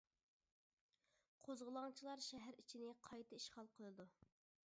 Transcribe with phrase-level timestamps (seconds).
[1.47, 4.09] قوزغىلاڭچىلار شەھەر ئىچىنى قايتا ئىشغال قىلىدۇ.